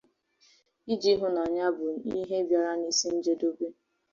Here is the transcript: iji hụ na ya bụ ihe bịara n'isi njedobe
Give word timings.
iji 0.93 1.11
hụ 1.19 1.27
na 1.35 1.43
ya 1.57 1.67
bụ 1.75 1.87
ihe 2.17 2.37
bịara 2.47 2.71
n'isi 2.79 3.07
njedobe 3.17 3.67